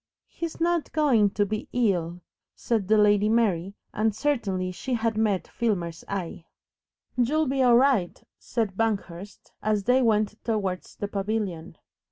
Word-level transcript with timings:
"He's 0.25 0.59
not 0.59 0.91
going 0.93 1.29
to 1.35 1.45
be 1.45 1.69
ill," 1.73 2.21
said 2.55 2.87
the 2.87 2.97
Lady 2.97 3.29
Mary, 3.29 3.75
and 3.93 4.15
certainly 4.15 4.71
she 4.71 4.95
had 4.95 5.15
met 5.15 5.47
Filmer's 5.47 6.03
eye. 6.07 6.45
"YOU'LL 7.17 7.45
be 7.45 7.61
all 7.61 7.77
right," 7.77 8.19
said 8.39 8.75
Banghurst, 8.75 9.51
as 9.61 9.83
they 9.83 10.01
went 10.01 10.43
towards 10.43 10.95
the 10.95 11.07
pavilion. 11.07 11.77